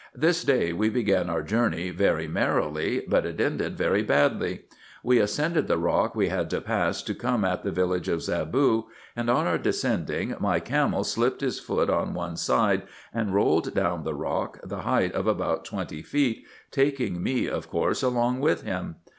This 0.15 0.43
day 0.43 0.73
we 0.73 0.89
began 0.89 1.29
our 1.29 1.43
journey 1.43 1.91
very 1.91 2.27
merrily, 2.27 3.03
but 3.07 3.23
it 3.23 3.39
ended 3.39 3.77
very 3.77 4.01
badly. 4.01 4.61
We 5.03 5.19
ascended 5.19 5.67
the 5.67 5.77
rock 5.77 6.15
we 6.15 6.29
had 6.29 6.49
to 6.49 6.59
pass 6.59 7.03
to 7.03 7.13
come 7.13 7.45
at 7.45 7.61
the 7.61 7.69
village 7.69 8.07
of 8.07 8.23
Zaboo, 8.23 8.85
and 9.15 9.29
on 9.29 9.45
our 9.45 9.59
descending, 9.59 10.35
my 10.39 10.59
camel 10.59 11.03
slipt 11.03 11.41
his 11.41 11.59
foot 11.59 11.91
on 11.91 12.15
one 12.15 12.35
side, 12.35 12.81
and 13.13 13.31
rolled 13.35 13.75
down 13.75 14.03
the 14.03 14.15
rock 14.15 14.57
the 14.63 14.81
height 14.81 15.11
of 15.13 15.27
about 15.27 15.65
twenty 15.65 16.01
feet, 16.01 16.45
taking 16.71 17.21
me, 17.21 17.45
of 17.47 17.69
course, 17.69 18.01
along 18.01 18.39
with 18.39 18.63
him. 18.63 18.95